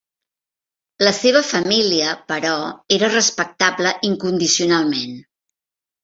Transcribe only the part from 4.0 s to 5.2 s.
incondicionalment.